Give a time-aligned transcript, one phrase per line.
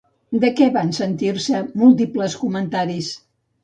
[0.43, 3.17] De què van sentir-se múltiples comentaris?